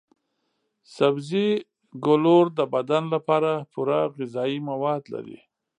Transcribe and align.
سبزي 0.95 1.47
ګولور 2.05 2.45
د 2.57 2.59
بدن 2.73 3.03
لپاره 3.15 3.51
پوره 3.71 4.01
غذايي 4.15 4.59
مواد 4.69 5.01
لري. 5.13 5.39